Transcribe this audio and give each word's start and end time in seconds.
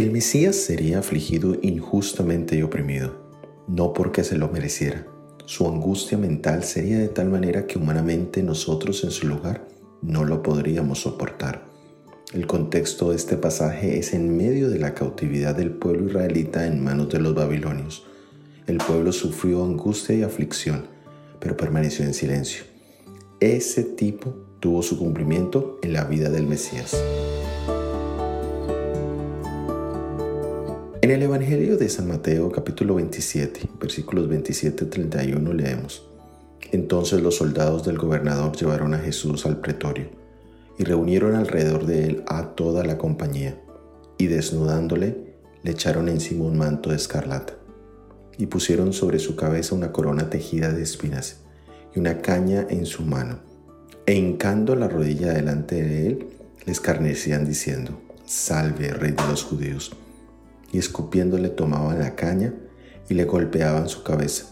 El 0.00 0.12
Mesías 0.12 0.56
sería 0.56 1.00
afligido 1.00 1.56
injustamente 1.60 2.56
y 2.56 2.62
oprimido, 2.62 3.16
no 3.68 3.92
porque 3.92 4.24
se 4.24 4.38
lo 4.38 4.48
mereciera. 4.48 5.06
Su 5.44 5.68
angustia 5.68 6.16
mental 6.16 6.64
sería 6.64 6.98
de 6.98 7.08
tal 7.08 7.28
manera 7.28 7.66
que 7.66 7.76
humanamente 7.76 8.42
nosotros 8.42 9.04
en 9.04 9.10
su 9.10 9.26
lugar 9.26 9.68
no 10.00 10.24
lo 10.24 10.42
podríamos 10.42 11.00
soportar. 11.00 11.66
El 12.32 12.46
contexto 12.46 13.10
de 13.10 13.16
este 13.16 13.36
pasaje 13.36 13.98
es 13.98 14.14
en 14.14 14.34
medio 14.36 14.70
de 14.70 14.78
la 14.78 14.94
cautividad 14.94 15.54
del 15.54 15.72
pueblo 15.72 16.06
israelita 16.06 16.66
en 16.66 16.82
manos 16.82 17.10
de 17.10 17.18
los 17.18 17.34
babilonios. 17.34 18.06
El 18.66 18.78
pueblo 18.78 19.12
sufrió 19.12 19.64
angustia 19.64 20.14
y 20.14 20.22
aflicción, 20.22 20.86
pero 21.40 21.58
permaneció 21.58 22.06
en 22.06 22.14
silencio. 22.14 22.62
Ese 23.40 23.84
tipo 23.84 24.34
tuvo 24.60 24.82
su 24.82 24.98
cumplimiento 24.98 25.78
en 25.80 25.94
la 25.94 26.04
vida 26.04 26.28
del 26.28 26.46
Mesías. 26.46 26.94
En 31.00 31.10
el 31.10 31.22
Evangelio 31.22 31.78
de 31.78 31.88
San 31.88 32.06
Mateo 32.06 32.52
capítulo 32.52 32.96
27, 32.96 33.62
versículos 33.80 34.28
27-31 34.28 35.54
leemos, 35.54 36.06
Entonces 36.70 37.22
los 37.22 37.36
soldados 37.36 37.82
del 37.82 37.96
gobernador 37.96 38.54
llevaron 38.54 38.92
a 38.92 38.98
Jesús 38.98 39.46
al 39.46 39.56
pretorio 39.56 40.10
y 40.78 40.84
reunieron 40.84 41.34
alrededor 41.34 41.86
de 41.86 42.04
él 42.04 42.24
a 42.26 42.48
toda 42.48 42.84
la 42.84 42.98
compañía, 42.98 43.58
y 44.18 44.26
desnudándole 44.26 45.16
le 45.62 45.70
echaron 45.70 46.10
encima 46.10 46.44
un 46.44 46.58
manto 46.58 46.90
de 46.90 46.96
escarlata, 46.96 47.54
y 48.36 48.44
pusieron 48.44 48.92
sobre 48.92 49.18
su 49.18 49.34
cabeza 49.34 49.74
una 49.74 49.92
corona 49.92 50.28
tejida 50.28 50.74
de 50.74 50.82
espinas 50.82 51.40
y 51.94 51.98
una 51.98 52.18
caña 52.18 52.66
en 52.68 52.86
su 52.86 53.02
mano, 53.02 53.40
e 54.06 54.14
hincando 54.14 54.74
la 54.76 54.88
rodilla 54.88 55.32
delante 55.32 55.82
de 55.82 56.06
él, 56.06 56.26
le 56.64 56.72
escarnecían 56.72 57.44
diciendo, 57.44 58.00
Salve, 58.26 58.92
rey 58.92 59.12
de 59.12 59.26
los 59.28 59.42
judíos 59.42 59.92
y 60.72 60.78
escupiéndole 60.78 61.48
tomaban 61.48 61.98
la 61.98 62.14
caña 62.14 62.54
y 63.08 63.14
le 63.14 63.24
golpeaban 63.24 63.88
su 63.88 64.02
cabeza. 64.02 64.46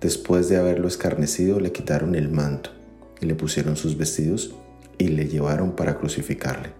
Después 0.00 0.48
de 0.48 0.56
haberlo 0.56 0.88
escarnecido 0.88 1.60
le 1.60 1.72
quitaron 1.72 2.14
el 2.14 2.28
manto 2.28 2.70
y 3.20 3.26
le 3.26 3.34
pusieron 3.34 3.76
sus 3.76 3.96
vestidos 3.96 4.54
y 4.98 5.08
le 5.08 5.28
llevaron 5.28 5.76
para 5.76 5.96
crucificarle. 5.96 6.70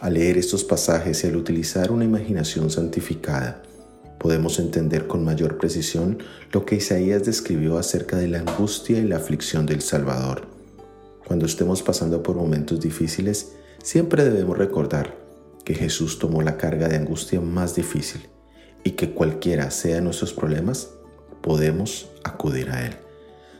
Al 0.00 0.14
leer 0.14 0.38
estos 0.38 0.64
pasajes 0.64 1.24
y 1.24 1.26
al 1.26 1.36
utilizar 1.36 1.90
una 1.90 2.04
imaginación 2.04 2.70
santificada, 2.70 3.62
podemos 4.20 4.58
entender 4.58 5.06
con 5.06 5.24
mayor 5.24 5.56
precisión 5.56 6.18
lo 6.52 6.66
que 6.66 6.76
Isaías 6.76 7.24
describió 7.24 7.78
acerca 7.78 8.18
de 8.18 8.28
la 8.28 8.40
angustia 8.40 8.98
y 8.98 9.08
la 9.08 9.16
aflicción 9.16 9.64
del 9.64 9.80
Salvador. 9.80 10.42
Cuando 11.26 11.46
estemos 11.46 11.82
pasando 11.82 12.22
por 12.22 12.36
momentos 12.36 12.80
difíciles, 12.80 13.52
siempre 13.82 14.22
debemos 14.22 14.58
recordar 14.58 15.16
que 15.64 15.74
Jesús 15.74 16.18
tomó 16.18 16.42
la 16.42 16.58
carga 16.58 16.86
de 16.88 16.96
angustia 16.96 17.40
más 17.40 17.74
difícil 17.74 18.28
y 18.84 18.90
que 18.90 19.12
cualquiera 19.12 19.70
sea 19.70 20.02
nuestros 20.02 20.34
problemas, 20.34 20.90
podemos 21.40 22.10
acudir 22.22 22.68
a 22.70 22.86
Él. 22.86 22.96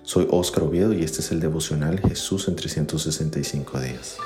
Soy 0.02 0.26
Óscar 0.30 0.64
Oviedo 0.64 0.92
y 0.92 1.02
este 1.04 1.20
es 1.20 1.32
el 1.32 1.40
devocional 1.40 2.00
Jesús 2.00 2.48
en 2.48 2.56
365 2.56 3.80
días. 3.80 4.18